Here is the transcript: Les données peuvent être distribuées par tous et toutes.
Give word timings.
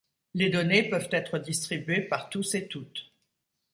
Les 0.33 0.49
données 0.49 0.89
peuvent 0.89 1.09
être 1.11 1.37
distribuées 1.37 2.01
par 2.01 2.27
tous 2.31 2.55
et 2.55 2.67
toutes. 2.67 3.11